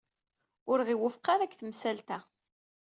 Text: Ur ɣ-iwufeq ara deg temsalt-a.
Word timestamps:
Ur 0.71 0.79
ɣ-iwufeq 0.87 1.25
ara 1.33 1.45
deg 1.47 1.53
temsalt-a. 1.59 2.19